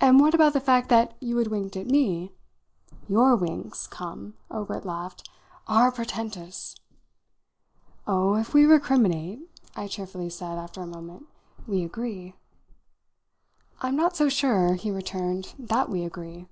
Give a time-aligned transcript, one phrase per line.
[0.00, 2.32] "And what about the fact that you had winked at me?
[3.06, 5.28] Your winks come" Obert laughed
[5.68, 6.74] "are portentous!"
[8.06, 9.40] "Oh, if we recriminate,"
[9.74, 11.26] I cheerfully said after a moment,
[11.66, 12.34] "we agree."
[13.82, 16.48] "I'm not so sure," he returned, "that we agree."